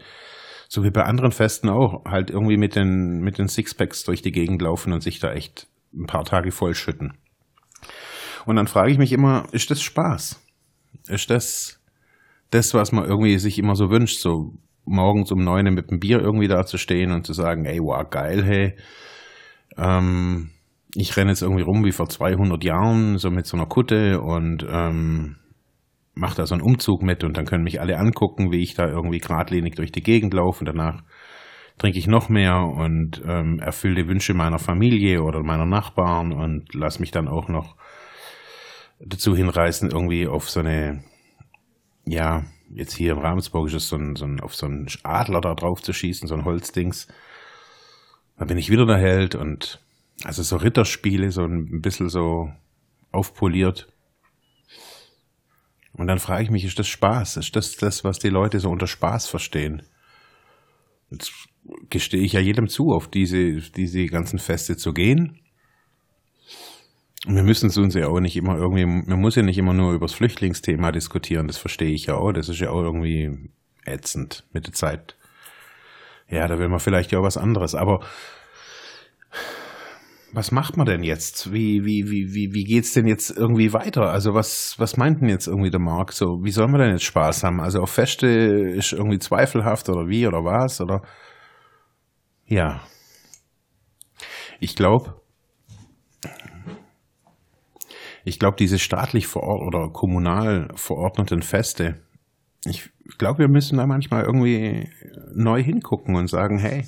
so 0.72 0.84
wie 0.84 0.90
bei 0.90 1.02
anderen 1.02 1.32
Festen 1.32 1.68
auch, 1.68 2.04
halt 2.04 2.30
irgendwie 2.30 2.56
mit 2.56 2.76
den, 2.76 3.22
mit 3.22 3.38
den 3.38 3.48
Sixpacks 3.48 4.04
durch 4.04 4.22
die 4.22 4.30
Gegend 4.30 4.62
laufen 4.62 4.92
und 4.92 5.02
sich 5.02 5.18
da 5.18 5.32
echt 5.32 5.66
ein 5.92 6.06
paar 6.06 6.24
Tage 6.24 6.52
vollschütten. 6.52 7.14
Und 8.46 8.54
dann 8.54 8.68
frage 8.68 8.92
ich 8.92 8.98
mich 8.98 9.10
immer, 9.10 9.48
ist 9.50 9.72
das 9.72 9.82
Spaß? 9.82 10.40
Ist 11.08 11.28
das 11.28 11.80
das, 12.50 12.72
was 12.72 12.92
man 12.92 13.04
irgendwie 13.04 13.36
sich 13.38 13.58
immer 13.58 13.74
so 13.74 13.90
wünscht, 13.90 14.20
so 14.20 14.54
morgens 14.84 15.32
um 15.32 15.42
neun 15.42 15.74
mit 15.74 15.90
dem 15.90 15.98
Bier 15.98 16.20
irgendwie 16.20 16.48
da 16.48 16.64
zu 16.64 16.78
stehen 16.78 17.10
und 17.10 17.26
zu 17.26 17.32
sagen, 17.32 17.64
ey, 17.64 17.80
wow, 17.80 18.08
geil, 18.08 18.44
hey, 18.44 18.76
ähm, 19.76 20.50
ich 20.94 21.16
renne 21.16 21.32
jetzt 21.32 21.42
irgendwie 21.42 21.62
rum 21.62 21.84
wie 21.84 21.92
vor 21.92 22.08
200 22.08 22.62
Jahren, 22.62 23.18
so 23.18 23.32
mit 23.32 23.46
so 23.46 23.56
einer 23.56 23.66
Kutte 23.66 24.20
und 24.20 24.64
ähm, 24.70 25.36
mache 26.20 26.36
da 26.36 26.46
so 26.46 26.54
einen 26.54 26.62
Umzug 26.62 27.02
mit 27.02 27.24
und 27.24 27.36
dann 27.36 27.46
können 27.46 27.64
mich 27.64 27.80
alle 27.80 27.98
angucken, 27.98 28.52
wie 28.52 28.62
ich 28.62 28.74
da 28.74 28.86
irgendwie 28.86 29.18
geradlinig 29.18 29.74
durch 29.74 29.90
die 29.90 30.02
Gegend 30.02 30.34
laufe 30.34 30.60
und 30.60 30.66
danach 30.66 31.02
trinke 31.78 31.98
ich 31.98 32.06
noch 32.06 32.28
mehr 32.28 32.58
und 32.60 33.22
ähm, 33.26 33.58
erfülle 33.58 34.02
die 34.02 34.08
Wünsche 34.08 34.34
meiner 34.34 34.58
Familie 34.58 35.22
oder 35.22 35.42
meiner 35.42 35.64
Nachbarn 35.64 36.32
und 36.32 36.74
lass 36.74 37.00
mich 37.00 37.10
dann 37.10 37.26
auch 37.26 37.48
noch 37.48 37.74
dazu 39.00 39.34
hinreißen, 39.34 39.90
irgendwie 39.90 40.26
auf 40.26 40.50
so 40.50 40.60
eine, 40.60 41.02
ja, 42.04 42.44
jetzt 42.68 42.94
hier 42.94 43.12
im 43.12 43.18
Ravensburg 43.18 43.68
ist 43.68 43.74
es 43.74 43.88
so 43.88 43.96
ein, 43.96 44.14
so 44.14 44.26
ein, 44.26 44.40
auf 44.40 44.54
so 44.54 44.66
einen 44.66 44.86
Adler 45.02 45.40
da 45.40 45.54
drauf 45.54 45.82
zu 45.82 45.94
schießen, 45.94 46.28
so 46.28 46.34
ein 46.34 46.44
Holzdings. 46.44 47.08
Dann 48.36 48.48
bin 48.48 48.58
ich 48.58 48.70
wieder 48.70 48.84
der 48.84 48.98
Held 48.98 49.34
und 49.34 49.80
also 50.24 50.42
so 50.42 50.56
Ritterspiele, 50.56 51.30
so 51.30 51.42
ein 51.42 51.80
bisschen 51.80 52.10
so 52.10 52.50
aufpoliert. 53.10 53.88
Und 56.00 56.06
dann 56.06 56.18
frage 56.18 56.44
ich 56.44 56.50
mich, 56.50 56.64
ist 56.64 56.78
das 56.78 56.88
Spaß? 56.88 57.36
Ist 57.36 57.54
das 57.56 57.76
das, 57.76 58.04
was 58.04 58.18
die 58.18 58.30
Leute 58.30 58.58
so 58.58 58.70
unter 58.70 58.86
Spaß 58.86 59.28
verstehen? 59.28 59.82
Jetzt 61.10 61.30
gestehe 61.90 62.22
ich 62.22 62.32
ja 62.32 62.40
jedem 62.40 62.68
zu, 62.68 62.94
auf 62.94 63.10
diese, 63.10 63.56
diese 63.56 64.06
ganzen 64.06 64.38
Feste 64.38 64.78
zu 64.78 64.94
gehen. 64.94 65.40
Und 67.26 67.36
wir 67.36 67.42
müssen 67.42 67.68
es 67.68 67.76
uns 67.76 67.92
ja 67.92 68.08
auch 68.08 68.18
nicht 68.18 68.34
immer 68.34 68.56
irgendwie, 68.56 68.86
man 68.86 69.20
muss 69.20 69.34
ja 69.34 69.42
nicht 69.42 69.58
immer 69.58 69.74
nur 69.74 69.92
über 69.92 70.06
das 70.06 70.14
Flüchtlingsthema 70.14 70.90
diskutieren, 70.90 71.48
das 71.48 71.58
verstehe 71.58 71.92
ich 71.92 72.06
ja 72.06 72.14
auch, 72.14 72.32
das 72.32 72.48
ist 72.48 72.60
ja 72.60 72.70
auch 72.70 72.80
irgendwie 72.80 73.50
ätzend 73.84 74.46
mit 74.54 74.68
der 74.68 74.72
Zeit. 74.72 75.18
Ja, 76.30 76.48
da 76.48 76.58
will 76.58 76.68
man 76.68 76.80
vielleicht 76.80 77.12
ja 77.12 77.18
auch 77.18 77.24
was 77.24 77.36
anderes, 77.36 77.74
aber 77.74 78.00
was 80.32 80.52
macht 80.52 80.76
man 80.76 80.86
denn 80.86 81.02
jetzt? 81.02 81.52
Wie, 81.52 81.84
wie, 81.84 82.10
wie, 82.10 82.34
wie, 82.34 82.54
wie 82.54 82.64
geht's 82.64 82.92
denn 82.92 83.06
jetzt 83.06 83.30
irgendwie 83.30 83.72
weiter? 83.72 84.10
Also 84.10 84.34
was, 84.34 84.74
was 84.78 84.96
meint 84.96 85.20
denn 85.20 85.28
jetzt 85.28 85.48
irgendwie 85.48 85.70
der 85.70 85.80
Marc? 85.80 86.12
So, 86.12 86.44
wie 86.44 86.52
soll 86.52 86.68
man 86.68 86.80
denn 86.80 86.92
jetzt 86.92 87.04
Spaß 87.04 87.42
haben? 87.44 87.60
Also 87.60 87.80
auf 87.80 87.90
Feste 87.90 88.26
ist 88.28 88.92
irgendwie 88.92 89.18
zweifelhaft 89.18 89.88
oder 89.88 90.08
wie 90.08 90.26
oder 90.26 90.44
was 90.44 90.80
oder? 90.80 91.02
Ja. 92.46 92.80
Ich 94.60 94.76
glaube, 94.76 95.20
ich 98.24 98.38
glaube, 98.38 98.56
diese 98.56 98.78
staatlich 98.78 99.26
verort 99.26 99.62
oder 99.62 99.88
kommunal 99.90 100.68
verordneten 100.74 101.42
Feste, 101.42 102.02
ich 102.64 102.90
glaube, 103.18 103.38
wir 103.40 103.48
müssen 103.48 103.78
da 103.78 103.86
manchmal 103.86 104.24
irgendwie 104.24 104.90
neu 105.34 105.62
hingucken 105.62 106.14
und 106.14 106.28
sagen, 106.28 106.58
hey, 106.58 106.86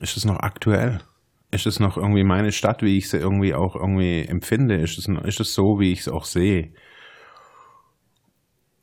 ist 0.00 0.16
es 0.16 0.24
noch 0.24 0.38
aktuell? 0.38 1.00
Ist 1.50 1.66
es 1.66 1.80
noch 1.80 1.96
irgendwie 1.96 2.24
meine 2.24 2.52
Stadt, 2.52 2.82
wie 2.82 2.98
ich 2.98 3.08
sie 3.08 3.18
irgendwie 3.18 3.54
auch 3.54 3.74
irgendwie 3.74 4.24
empfinde? 4.26 4.76
Ist 4.76 4.98
es, 4.98 5.08
ist 5.24 5.40
es 5.40 5.54
so, 5.54 5.80
wie 5.80 5.92
ich 5.92 6.00
es 6.00 6.08
auch 6.08 6.24
sehe? 6.24 6.72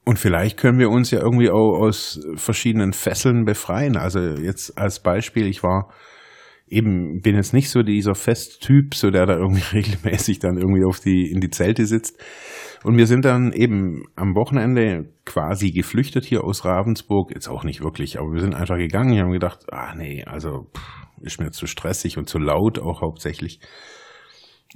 Und 0.04 0.20
vielleicht 0.20 0.58
können 0.58 0.80
wir 0.80 0.90
uns 0.90 1.12
ja 1.12 1.20
irgendwie 1.20 1.50
auch 1.50 1.80
aus 1.80 2.20
verschiedenen 2.36 2.94
Fesseln 2.94 3.46
befreien. 3.46 3.98
Also 3.98 4.20
jetzt 4.20 4.78
als 4.78 5.00
Beispiel, 5.00 5.48
ich 5.48 5.64
war 5.64 5.90
eben, 6.68 7.22
bin 7.22 7.36
jetzt 7.36 7.54
nicht 7.54 7.70
so 7.70 7.84
dieser 7.84 8.16
Festtyp, 8.16 8.96
so 8.96 9.12
der 9.12 9.26
da 9.26 9.36
irgendwie 9.36 9.64
regelmäßig 9.78 10.40
dann 10.40 10.58
irgendwie 10.58 10.86
auf 10.86 11.00
die, 11.00 11.32
in 11.32 11.40
die 11.40 11.50
Zelte 11.50 11.86
sitzt. 11.86 12.20
Und 12.84 12.98
wir 12.98 13.08
sind 13.08 13.26
dann 13.26 13.52
eben 13.52 14.04
am 14.16 14.36
Wochenende 14.36 15.10
quasi 15.26 15.72
geflüchtet 15.72 16.24
hier 16.26 16.44
aus 16.44 16.66
Ravensburg. 16.66 17.32
Jetzt 17.34 17.48
auch 17.48 17.64
nicht 17.64 17.82
wirklich, 17.82 18.20
aber 18.20 18.32
wir 18.32 18.42
sind 18.42 18.54
einfach 18.54 18.78
gegangen. 18.78 19.16
Wir 19.16 19.24
haben 19.24 19.32
gedacht, 19.32 19.66
ah 19.72 19.96
nee, 19.96 20.24
also 20.24 20.68
pff, 20.76 21.06
ist 21.22 21.40
mir 21.40 21.52
zu 21.52 21.66
stressig 21.66 22.18
und 22.18 22.30
zu 22.30 22.38
laut 22.38 22.78
auch 22.78 23.02
hauptsächlich. 23.02 23.60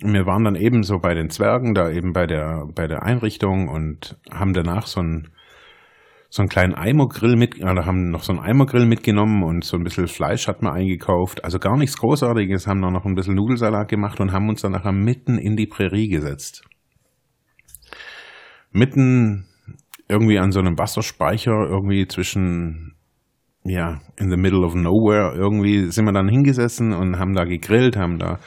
Und 0.01 0.13
wir 0.13 0.25
waren 0.25 0.43
dann 0.43 0.55
eben 0.55 0.83
so 0.83 0.97
bei 0.99 1.13
den 1.13 1.29
Zwergen, 1.29 1.73
da 1.73 1.91
eben 1.91 2.13
bei 2.13 2.25
der, 2.25 2.67
bei 2.73 2.87
der 2.87 3.03
Einrichtung 3.03 3.67
und 3.67 4.17
haben 4.31 4.53
danach 4.53 4.87
so 4.87 5.01
einen, 5.01 5.29
so 6.29 6.43
einen 6.43 6.49
kleinen 6.49 6.75
Eimergrill 6.75 7.35
mit, 7.35 7.59
oder 7.59 7.85
haben 7.85 8.11
noch 8.11 8.23
so 8.23 8.31
einen 8.31 8.41
Eimergrill 8.41 8.85
mitgenommen 8.85 9.43
und 9.43 9.63
so 9.63 9.77
ein 9.77 9.83
bisschen 9.83 10.07
Fleisch 10.07 10.47
hat 10.47 10.61
man 10.61 10.73
eingekauft. 10.73 11.43
Also 11.43 11.57
gar 11.57 11.75
nichts 11.75 11.97
Großartiges, 11.97 12.67
haben 12.67 12.81
dann 12.81 12.93
noch 12.93 13.05
ein 13.05 13.15
bisschen 13.15 13.35
Nudelsalat 13.35 13.89
gemacht 13.89 14.19
und 14.19 14.31
haben 14.31 14.47
uns 14.47 14.61
dann 14.61 14.73
nachher 14.73 14.91
mitten 14.91 15.39
in 15.39 15.55
die 15.55 15.65
Prärie 15.65 16.07
gesetzt. 16.07 16.63
Mitten 18.71 19.47
irgendwie 20.07 20.37
an 20.37 20.51
so 20.51 20.59
einem 20.59 20.77
Wasserspeicher, 20.77 21.67
irgendwie 21.67 22.07
zwischen 22.07 22.95
ja, 23.63 23.99
in 24.15 24.29
the 24.29 24.37
middle 24.37 24.65
of 24.65 24.75
nowhere 24.75 25.33
irgendwie 25.35 25.91
sind 25.91 26.05
wir 26.05 26.13
dann 26.13 26.29
hingesessen 26.29 26.93
und 26.93 27.19
haben 27.19 27.33
da 27.33 27.43
gegrillt, 27.43 27.97
haben 27.97 28.19
da 28.19 28.39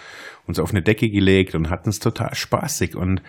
uns 0.47 0.59
auf 0.59 0.71
eine 0.71 0.83
Decke 0.83 1.11
gelegt 1.11 1.55
und 1.55 1.71
hatten 1.71 1.91
es 1.91 1.99
total 1.99 2.35
spaßig 2.35 2.97
und 2.97 3.23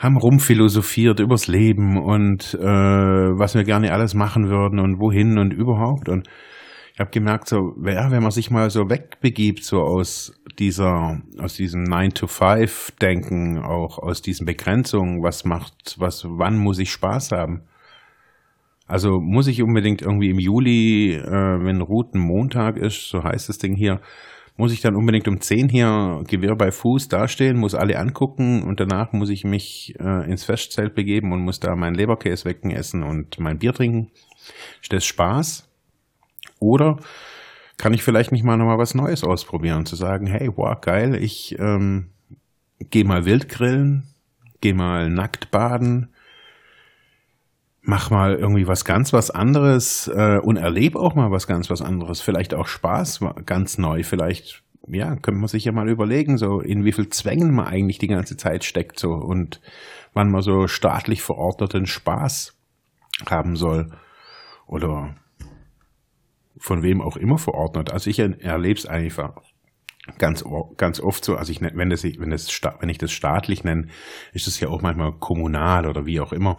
haben 0.00 0.16
rumphilosophiert 0.16 1.20
übers 1.20 1.46
Leben 1.46 1.98
und 2.02 2.54
äh, 2.54 2.58
was 2.58 3.54
wir 3.54 3.64
gerne 3.64 3.92
alles 3.92 4.14
machen 4.14 4.48
würden 4.48 4.80
und 4.80 4.98
wohin 4.98 5.38
und 5.38 5.52
überhaupt. 5.52 6.08
Und 6.08 6.26
ich 6.94 7.00
habe 7.00 7.10
gemerkt, 7.10 7.48
so, 7.48 7.74
ja, 7.84 8.10
wenn 8.10 8.22
man 8.22 8.30
sich 8.30 8.50
mal 8.50 8.70
so 8.70 8.88
wegbegibt, 8.88 9.62
so 9.62 9.82
aus 9.82 10.32
dieser, 10.58 11.20
aus 11.38 11.54
diesem 11.54 11.84
9-to-5-Denken, 11.84 13.58
auch 13.58 13.98
aus 13.98 14.22
diesen 14.22 14.46
Begrenzungen, 14.46 15.22
was 15.22 15.44
macht, 15.44 15.96
was, 15.98 16.24
wann 16.26 16.56
muss 16.56 16.78
ich 16.78 16.90
Spaß 16.90 17.32
haben? 17.32 17.64
Also 18.86 19.20
muss 19.20 19.48
ich 19.48 19.62
unbedingt 19.62 20.00
irgendwie 20.00 20.30
im 20.30 20.38
Juli, 20.38 21.12
äh, 21.12 21.64
wenn 21.64 21.82
Routenmontag 21.82 22.78
ist, 22.78 23.10
so 23.10 23.22
heißt 23.22 23.50
das 23.50 23.58
Ding 23.58 23.74
hier, 23.74 24.00
muss 24.60 24.72
ich 24.72 24.82
dann 24.82 24.94
unbedingt 24.94 25.26
um 25.26 25.40
10 25.40 25.70
hier 25.70 26.22
Gewehr 26.28 26.54
bei 26.54 26.70
Fuß 26.70 27.08
dastehen, 27.08 27.56
muss 27.56 27.74
alle 27.74 27.98
angucken 27.98 28.62
und 28.62 28.78
danach 28.78 29.12
muss 29.12 29.30
ich 29.30 29.42
mich 29.42 29.94
äh, 29.98 30.30
ins 30.30 30.44
Festzelt 30.44 30.94
begeben 30.94 31.32
und 31.32 31.40
muss 31.40 31.60
da 31.60 31.74
meinen 31.74 31.94
Leberkäse 31.94 32.44
wecken 32.44 32.70
essen 32.70 33.02
und 33.02 33.40
mein 33.40 33.58
Bier 33.58 33.72
trinken. 33.72 34.10
Ist 34.82 34.92
das 34.92 35.06
Spaß? 35.06 35.66
Oder 36.58 36.98
kann 37.78 37.94
ich 37.94 38.02
vielleicht 38.02 38.32
nicht 38.32 38.44
mal 38.44 38.58
nochmal 38.58 38.76
was 38.76 38.94
Neues 38.94 39.24
ausprobieren, 39.24 39.86
zu 39.86 39.96
sagen, 39.96 40.26
hey, 40.26 40.50
wow, 40.54 40.78
geil, 40.78 41.14
ich 41.14 41.58
ähm, 41.58 42.10
gehe 42.78 43.06
mal 43.06 43.24
wild 43.24 43.48
grillen, 43.48 44.08
gehe 44.60 44.74
mal 44.74 45.08
nackt 45.08 45.50
baden, 45.50 46.10
mach 47.82 48.10
mal 48.10 48.34
irgendwie 48.34 48.66
was 48.66 48.84
ganz 48.84 49.12
was 49.12 49.30
anderes 49.30 50.08
äh, 50.08 50.38
und 50.38 50.56
erlebe 50.56 50.98
auch 50.98 51.14
mal 51.14 51.30
was 51.30 51.46
ganz 51.46 51.70
was 51.70 51.82
anderes. 51.82 52.20
Vielleicht 52.20 52.54
auch 52.54 52.66
Spaß 52.66 53.20
ganz 53.46 53.78
neu. 53.78 54.02
Vielleicht, 54.02 54.62
ja, 54.86 55.16
könnte 55.16 55.40
man 55.40 55.48
sich 55.48 55.64
ja 55.64 55.72
mal 55.72 55.88
überlegen, 55.88 56.36
so 56.36 56.60
in 56.60 56.84
wie 56.84 56.92
viel 56.92 57.08
Zwängen 57.08 57.54
man 57.54 57.66
eigentlich 57.66 57.98
die 57.98 58.08
ganze 58.08 58.36
Zeit 58.36 58.64
steckt 58.64 58.98
so 58.98 59.12
und 59.12 59.60
wann 60.12 60.30
man 60.30 60.42
so 60.42 60.66
staatlich 60.66 61.22
verordneten 61.22 61.86
Spaß 61.86 62.56
haben 63.28 63.56
soll. 63.56 63.90
Oder 64.66 65.14
von 66.58 66.82
wem 66.82 67.00
auch 67.00 67.16
immer 67.16 67.38
verordnet. 67.38 67.90
Also 67.90 68.10
ich 68.10 68.18
erlebe 68.18 68.78
es 68.78 68.86
einfach 68.86 69.36
ganz, 70.18 70.44
ganz 70.76 71.00
oft 71.00 71.24
so, 71.24 71.36
also 71.36 71.50
ich, 71.50 71.60
wenn, 71.60 71.90
das, 71.90 72.04
wenn, 72.04 72.30
das, 72.30 72.48
wenn 72.80 72.88
ich 72.88 72.98
das 72.98 73.12
staatlich 73.12 73.64
nenne, 73.64 73.88
ist 74.32 74.46
es 74.46 74.60
ja 74.60 74.68
auch 74.68 74.82
manchmal 74.82 75.12
kommunal 75.12 75.86
oder 75.86 76.06
wie 76.06 76.20
auch 76.20 76.32
immer 76.32 76.58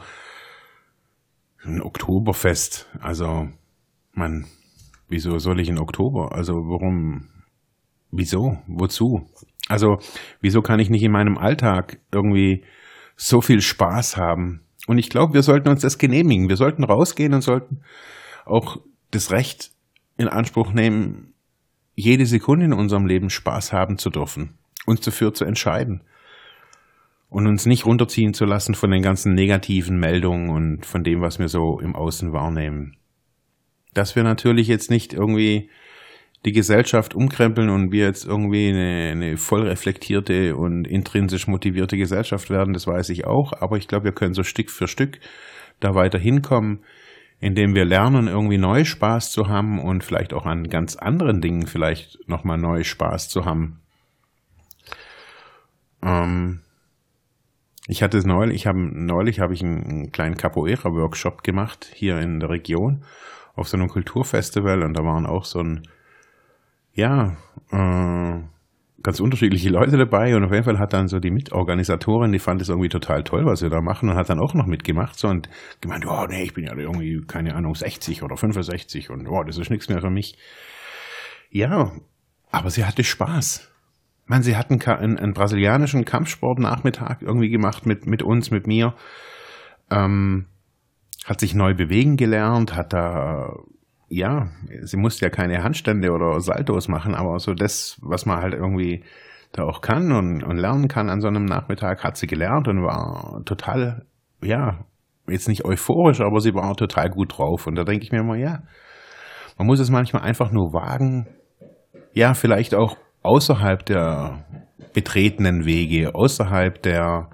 ein 1.63 1.81
Oktoberfest. 1.81 2.87
Also, 2.99 3.49
man, 4.13 4.45
wieso 5.07 5.37
soll 5.39 5.59
ich 5.59 5.69
in 5.69 5.79
Oktober? 5.79 6.33
Also, 6.33 6.53
warum, 6.53 7.29
wieso, 8.11 8.57
wozu? 8.67 9.29
Also, 9.67 9.99
wieso 10.41 10.61
kann 10.61 10.79
ich 10.79 10.89
nicht 10.89 11.03
in 11.03 11.11
meinem 11.11 11.37
Alltag 11.37 11.99
irgendwie 12.11 12.63
so 13.15 13.41
viel 13.41 13.61
Spaß 13.61 14.17
haben? 14.17 14.61
Und 14.87 14.97
ich 14.97 15.09
glaube, 15.09 15.33
wir 15.33 15.43
sollten 15.43 15.69
uns 15.69 15.81
das 15.81 15.97
genehmigen. 15.97 16.49
Wir 16.49 16.57
sollten 16.57 16.83
rausgehen 16.83 17.33
und 17.33 17.41
sollten 17.41 17.81
auch 18.45 18.77
das 19.11 19.31
Recht 19.31 19.71
in 20.17 20.27
Anspruch 20.27 20.73
nehmen, 20.73 21.33
jede 21.93 22.25
Sekunde 22.25 22.65
in 22.65 22.73
unserem 22.73 23.05
Leben 23.05 23.29
Spaß 23.29 23.73
haben 23.73 23.97
zu 23.97 24.09
dürfen, 24.09 24.57
uns 24.85 25.01
dafür 25.01 25.33
zu 25.33 25.45
entscheiden 25.45 26.01
und 27.31 27.47
uns 27.47 27.65
nicht 27.65 27.85
runterziehen 27.85 28.33
zu 28.33 28.43
lassen 28.43 28.75
von 28.75 28.91
den 28.91 29.01
ganzen 29.01 29.33
negativen 29.33 29.97
Meldungen 29.97 30.49
und 30.49 30.85
von 30.85 31.01
dem, 31.01 31.21
was 31.21 31.39
wir 31.39 31.47
so 31.47 31.79
im 31.79 31.95
Außen 31.95 32.33
wahrnehmen. 32.33 32.97
Dass 33.93 34.17
wir 34.17 34.23
natürlich 34.23 34.67
jetzt 34.67 34.91
nicht 34.91 35.13
irgendwie 35.13 35.69
die 36.43 36.51
Gesellschaft 36.51 37.15
umkrempeln 37.15 37.69
und 37.69 37.93
wir 37.93 38.05
jetzt 38.05 38.25
irgendwie 38.25 38.67
eine, 38.67 39.11
eine 39.11 39.37
voll 39.37 39.65
reflektierte 39.65 40.57
und 40.57 40.85
intrinsisch 40.85 41.47
motivierte 41.47 41.95
Gesellschaft 41.95 42.49
werden, 42.49 42.73
das 42.73 42.85
weiß 42.85 43.07
ich 43.09 43.25
auch, 43.25 43.53
aber 43.53 43.77
ich 43.77 43.87
glaube, 43.87 44.05
wir 44.05 44.11
können 44.11 44.33
so 44.33 44.43
Stück 44.43 44.69
für 44.69 44.89
Stück 44.89 45.19
da 45.79 45.95
weiter 45.95 46.19
hinkommen, 46.19 46.83
indem 47.39 47.75
wir 47.75 47.85
lernen, 47.85 48.27
irgendwie 48.27 48.57
neu 48.57 48.83
Spaß 48.83 49.31
zu 49.31 49.47
haben 49.47 49.79
und 49.79 50.03
vielleicht 50.03 50.33
auch 50.33 50.45
an 50.45 50.67
ganz 50.67 50.97
anderen 50.97 51.39
Dingen 51.39 51.65
vielleicht 51.65 52.27
nochmal 52.27 52.57
neu 52.57 52.83
Spaß 52.83 53.29
zu 53.29 53.45
haben. 53.45 53.79
Ähm 56.03 56.59
ich 57.91 58.01
hatte 58.01 58.17
es 58.17 58.25
neulich, 58.25 58.55
ich 58.55 58.67
habe 58.67 58.79
neulich 58.79 59.41
habe 59.41 59.53
ich 59.53 59.61
einen, 59.61 59.83
einen 59.83 60.11
kleinen 60.13 60.37
Capoeira-Workshop 60.37 61.43
gemacht 61.43 61.91
hier 61.93 62.19
in 62.19 62.39
der 62.39 62.49
Region 62.49 63.03
auf 63.53 63.67
so 63.67 63.75
einem 63.75 63.89
Kulturfestival 63.89 64.83
und 64.83 64.93
da 64.93 65.03
waren 65.03 65.25
auch 65.25 65.43
so 65.43 65.59
ein 65.59 65.81
ja, 66.93 67.35
äh, 67.69 68.39
ganz 69.03 69.19
unterschiedliche 69.19 69.69
Leute 69.69 69.97
dabei 69.97 70.37
und 70.37 70.45
auf 70.45 70.53
jeden 70.53 70.63
Fall 70.63 70.79
hat 70.79 70.93
dann 70.93 71.09
so 71.09 71.19
die 71.19 71.31
Mitorganisatorin, 71.31 72.31
die 72.31 72.39
fand 72.39 72.61
es 72.61 72.69
irgendwie 72.69 72.87
total 72.87 73.25
toll, 73.25 73.45
was 73.45 73.61
wir 73.61 73.69
da 73.69 73.81
machen 73.81 74.07
und 74.07 74.15
hat 74.15 74.29
dann 74.29 74.39
auch 74.39 74.53
noch 74.53 74.67
mitgemacht 74.67 75.19
so 75.19 75.27
und 75.27 75.49
gemeint, 75.81 76.05
oh 76.07 76.25
nee, 76.29 76.43
ich 76.43 76.53
bin 76.53 76.63
ja 76.63 76.73
irgendwie, 76.73 77.19
keine 77.27 77.55
Ahnung, 77.55 77.75
60 77.75 78.23
oder 78.23 78.37
65 78.37 79.09
und 79.09 79.27
oh, 79.27 79.43
das 79.43 79.57
ist 79.57 79.69
nichts 79.69 79.89
mehr 79.89 79.99
für 79.99 80.09
mich. 80.09 80.37
Ja, 81.49 81.91
aber 82.51 82.69
sie 82.69 82.85
hatte 82.85 83.03
Spaß. 83.03 83.70
Meine, 84.31 84.43
sie 84.43 84.55
hatten 84.55 84.81
einen, 84.81 85.19
einen 85.19 85.33
brasilianischen 85.33 86.05
Kampfsportnachmittag 86.05 87.21
irgendwie 87.21 87.49
gemacht 87.49 87.85
mit, 87.85 88.05
mit 88.07 88.23
uns, 88.23 88.49
mit 88.49 88.65
mir. 88.65 88.93
Ähm, 89.89 90.45
hat 91.25 91.41
sich 91.41 91.53
neu 91.53 91.73
bewegen 91.73 92.15
gelernt, 92.15 92.73
hat 92.73 92.93
da 92.93 93.57
ja, 94.07 94.47
sie 94.83 94.95
musste 94.95 95.25
ja 95.25 95.29
keine 95.29 95.63
Handstände 95.63 96.11
oder 96.11 96.39
Saltos 96.39 96.87
machen, 96.87 97.13
aber 97.13 97.39
so 97.39 97.53
das, 97.53 97.99
was 98.01 98.25
man 98.25 98.41
halt 98.41 98.53
irgendwie 98.53 99.03
da 99.51 99.63
auch 99.63 99.81
kann 99.81 100.13
und, 100.13 100.43
und 100.43 100.55
lernen 100.55 100.87
kann 100.87 101.09
an 101.09 101.19
so 101.19 101.27
einem 101.27 101.43
Nachmittag, 101.43 102.01
hat 102.05 102.15
sie 102.15 102.27
gelernt 102.27 102.69
und 102.69 102.81
war 102.83 103.43
total, 103.43 104.05
ja, 104.41 104.85
jetzt 105.27 105.49
nicht 105.49 105.65
euphorisch, 105.65 106.21
aber 106.21 106.39
sie 106.39 106.53
war 106.53 106.73
total 106.77 107.09
gut 107.09 107.37
drauf. 107.37 107.67
Und 107.67 107.75
da 107.75 107.83
denke 107.83 108.05
ich 108.05 108.13
mir 108.13 108.21
immer, 108.21 108.37
ja, 108.37 108.63
man 109.57 109.67
muss 109.67 109.81
es 109.81 109.91
manchmal 109.91 110.23
einfach 110.23 110.53
nur 110.53 110.71
wagen, 110.71 111.27
ja, 112.13 112.33
vielleicht 112.33 112.75
auch 112.75 112.95
außerhalb 113.21 113.85
der 113.85 114.45
betretenen 114.93 115.65
Wege, 115.65 116.15
außerhalb 116.15 116.81
der, 116.81 117.29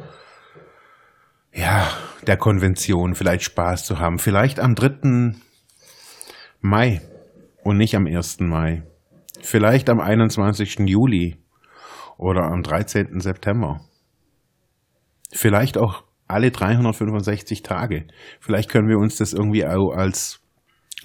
ja, 1.53 1.88
der 2.25 2.38
Konvention 2.38 3.15
vielleicht 3.15 3.44
Spaß 3.44 3.86
zu 3.86 4.00
haben. 4.00 4.20
Vielleicht 4.20 4.60
am 4.60 4.75
dritten 4.75 5.41
Mai 6.60 7.01
und 7.63 7.77
nicht 7.77 7.96
am 7.96 8.06
1. 8.08 8.41
Mai. 8.41 8.84
Vielleicht 9.41 9.89
am 9.89 10.00
21. 10.00 10.79
Juli 10.79 11.38
oder 12.17 12.44
am 12.44 12.63
13. 12.63 13.20
September. 13.20 13.82
Vielleicht 15.32 15.77
auch 15.77 16.03
alle 16.27 16.51
365 16.51 17.63
Tage. 17.63 18.08
Vielleicht 18.39 18.70
können 18.70 18.89
wir 18.89 18.98
uns 18.98 19.17
das 19.17 19.34
irgendwie 19.34 19.66
auch 19.66 19.92
als 19.92 20.42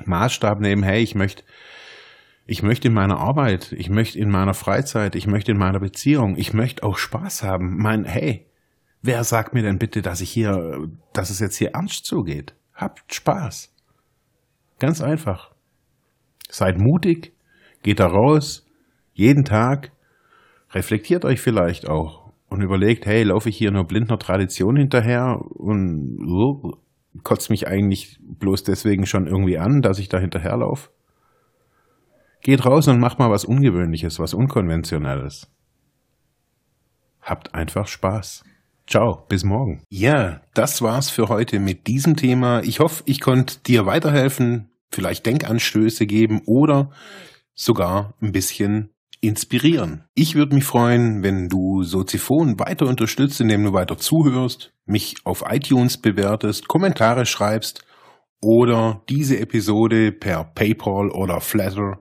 Maßstab 0.05 0.61
nehmen. 0.61 0.83
Hey, 0.83 1.03
ich 1.03 1.15
möchte, 1.15 1.45
ich 2.47 2.63
möchte 2.63 2.89
in 2.89 2.95
meiner 2.95 3.19
Arbeit, 3.19 3.73
ich 3.73 3.89
möchte 3.89 4.19
in 4.19 4.31
meiner 4.31 4.55
Freizeit, 4.55 5.15
ich 5.15 5.27
möchte 5.27 5.53
in 5.53 5.59
meiner 5.59 5.81
Beziehung, 5.81 6.37
ich 6.37 6.53
möchte 6.53 6.83
auch 6.83 6.99
Spaß 6.99 7.43
haben. 7.45 7.77
Mein, 7.77 8.05
hey, 8.05 8.47
wer 9.01 9.25
sagt 9.25 9.55
mir 9.55 9.63
denn 9.63 9.79
bitte, 9.79 10.03
dass 10.03 10.21
ich 10.21 10.31
hier, 10.31 10.89
dass 11.13 11.31
es 11.31 11.39
jetzt 11.39 11.57
hier 11.57 11.71
ernst 11.71 12.05
zugeht? 12.05 12.55
Habt 12.75 13.15
Spaß. 13.15 13.73
Ganz 14.79 15.01
einfach. 15.01 15.53
Seid 16.49 16.79
mutig, 16.79 17.33
geht 17.83 18.01
da 18.01 18.07
raus, 18.07 18.67
jeden 19.15 19.45
Tag, 19.45 19.93
reflektiert 20.73 21.25
euch 21.25 21.41
vielleicht 21.41 21.89
auch 21.89 22.33
und 22.49 22.61
überlegt, 22.61 23.07
hey, 23.07 23.23
laufe 23.23 23.49
ich 23.49 23.57
hier 23.57 23.71
nur 23.71 23.85
blind 23.85 24.11
einer 24.11 24.19
Tradition 24.19 24.77
hinterher 24.77 25.41
und 25.55 26.19
uh, 26.27 26.73
kotzt 27.23 27.51
mich 27.51 27.69
eigentlich 27.69 28.19
bloß 28.21 28.65
deswegen 28.65 29.07
schon 29.07 29.27
irgendwie 29.27 29.59
an, 29.59 29.81
dass 29.81 29.99
ich 29.99 30.09
da 30.09 30.19
hinterherlaufe? 30.19 30.91
Geht 32.43 32.67
raus 32.67 32.89
und 32.89 32.99
macht 32.99 33.21
mal 33.21 33.31
was 33.31 33.45
Ungewöhnliches, 33.45 34.19
was 34.19 34.35
Unkonventionelles. 34.35 35.49
Habt 37.21 37.55
einfach 37.55 37.87
Spaß. 37.87 38.45
Ciao, 38.89 39.25
bis 39.29 39.45
morgen. 39.45 39.85
Ja, 39.89 40.41
das 40.53 40.83
war's 40.83 41.09
für 41.09 41.29
heute 41.29 41.61
mit 41.61 41.87
diesem 41.87 42.17
Thema. 42.17 42.61
Ich 42.65 42.81
hoffe, 42.81 43.05
ich 43.07 43.21
konnte 43.21 43.61
dir 43.61 43.87
weiterhelfen, 43.87 44.73
vielleicht 44.91 45.25
Denkanstöße 45.25 46.07
geben 46.07 46.43
oder 46.45 46.91
sogar 47.55 48.15
ein 48.21 48.33
bisschen 48.33 48.91
inspirieren. 49.21 50.05
Ich 50.15 50.35
würde 50.35 50.57
mich 50.57 50.65
freuen, 50.65 51.23
wenn 51.23 51.49
du 51.49 51.85
Soziphon 51.85 52.59
weiter 52.59 52.87
unterstützt, 52.89 53.41
indem 53.41 53.63
du 53.63 53.73
weiter 53.73 53.99
zuhörst, 53.99 54.73
mich 54.85 55.15
auf 55.23 55.45
iTunes 55.49 55.97
bewertest, 55.97 56.67
Kommentare 56.67 57.25
schreibst 57.25 57.85
oder 58.41 59.03
diese 59.09 59.39
Episode 59.39 60.11
per 60.11 60.43
PayPal 60.43 61.09
oder 61.11 61.41
Flatter 61.41 62.01